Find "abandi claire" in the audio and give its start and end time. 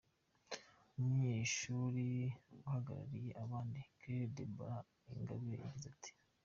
3.43-4.31